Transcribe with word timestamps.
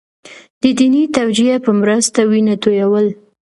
د 0.61 0.63
دیني 0.77 1.03
توجیه 1.17 1.55
په 1.65 1.71
مرسته 1.81 2.19
وینه 2.31 2.55
تویول. 2.63 3.07